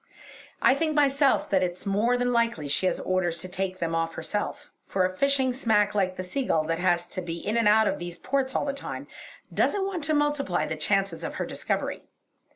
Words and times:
I 0.63 0.73
think 0.73 0.95
myself 0.95 1.47
that 1.51 1.61
it's 1.61 1.85
more 1.85 2.17
than 2.17 2.33
likely 2.33 2.67
she 2.67 2.87
has 2.87 2.99
orders 2.99 3.39
to 3.41 3.47
take 3.47 3.77
them 3.77 3.93
off 3.93 4.15
herself, 4.15 4.71
for 4.83 5.05
a 5.05 5.15
fishing 5.15 5.53
smack 5.53 5.93
like 5.93 6.15
the 6.17 6.23
Seagull 6.23 6.63
that 6.63 6.79
has 6.79 7.05
to 7.05 7.21
be 7.21 7.37
in 7.37 7.55
and 7.55 7.67
out 7.67 7.87
of 7.87 7.99
these 7.99 8.17
ports 8.17 8.55
all 8.55 8.65
the 8.65 8.73
time, 8.73 9.05
doesn't 9.53 9.85
want 9.85 10.03
to 10.05 10.15
multiply 10.15 10.65
the 10.65 10.75
chances 10.75 11.23
of 11.23 11.35
her 11.35 11.45
discovery. 11.45 12.07